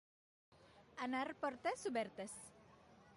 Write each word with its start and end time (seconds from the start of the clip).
Anar 1.07 1.23
portes 1.45 1.85
obertes. 1.93 2.37